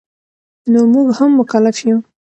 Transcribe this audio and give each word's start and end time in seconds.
نو 0.71 0.79
مونږ 0.93 1.09
هم 1.17 1.29
مکلف 1.39 1.77
یو 1.87 1.97